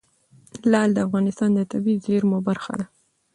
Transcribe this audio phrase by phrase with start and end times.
[0.71, 2.85] لعل د افغانستان د طبیعي زیرمو برخه ده.